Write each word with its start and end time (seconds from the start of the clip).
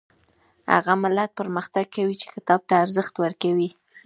هغه 0.73 0.93
ملت 1.03 1.29
پرمختګ 1.39 1.85
کوي 1.95 2.15
چې 2.21 2.27
کتاب 2.33 2.59
ته 2.69 2.73
ارزښت 2.83 3.13
ورکوي 3.23 3.69